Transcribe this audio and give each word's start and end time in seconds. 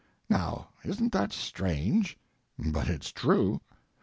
Now, 0.31 0.69
isn't 0.83 1.11
that 1.11 1.31
strange? 1.31 2.17
But 2.57 2.89
it's 2.89 3.11
true. 3.11 3.61